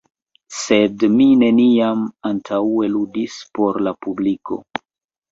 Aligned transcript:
Sed 0.59 1.03
mi 1.17 1.25
neniam 1.41 1.99
antaŭe 2.29 2.87
ludis 2.93 3.35
por 3.59 3.77
la 3.89 3.93
publiko. 4.07 4.59